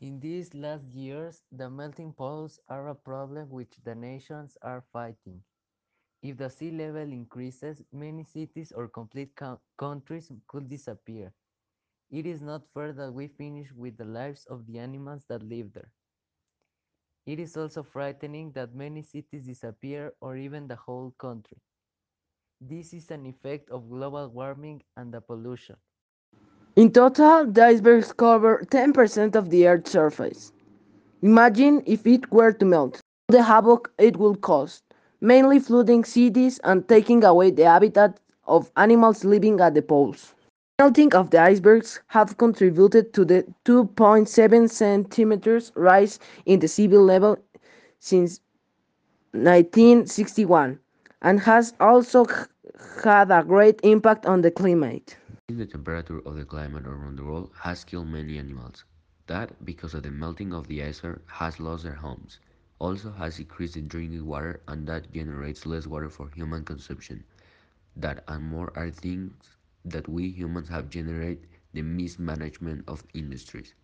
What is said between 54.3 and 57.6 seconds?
the climate. The temperature of the climate around the world